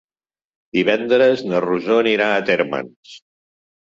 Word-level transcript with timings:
Divendres 0.77 1.43
na 1.49 1.59
Rosó 1.65 1.97
anirà 2.05 2.31
a 2.31 2.39
Térmens. 2.49 3.13